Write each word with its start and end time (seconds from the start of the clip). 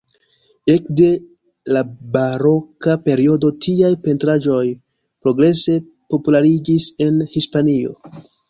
Ekde 0.75 1.09
la 1.75 1.83
baroka 2.15 2.95
periodo, 3.09 3.53
tiaj 3.67 3.93
pentraĵoj 4.07 4.65
progrese 5.27 5.79
populariĝis 6.15 6.89
en 7.09 7.25
Hispanio. 7.37 7.97